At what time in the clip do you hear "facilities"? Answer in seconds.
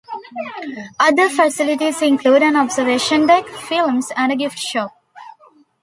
1.29-2.01